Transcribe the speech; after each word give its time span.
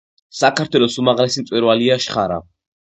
საქართველოს 0.37 0.97
უმაღლესი 1.03 1.45
მწვერვალია 1.47 2.03
შხარა. 2.09 2.45